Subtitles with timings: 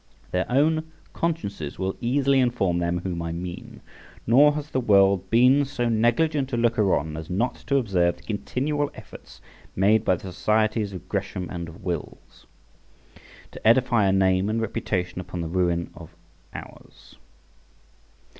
[0.31, 3.81] Their own consciences will easily inform them whom I mean;
[4.25, 8.23] nor has the world been so negligent a looker on as not to observe the
[8.23, 9.41] continual efforts
[9.75, 12.47] made by the societies of Gresham and of Will's,
[13.51, 16.15] to edify a name and reputation upon the ruin of
[16.51, 17.17] ours.